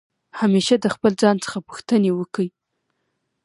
همېشه 0.39 0.75
د 0.79 0.85
خپل 0.95 1.11
ځان 1.21 1.35
څخه 1.43 1.57
پوښتني 1.67 2.11
وکئ! 2.13 2.47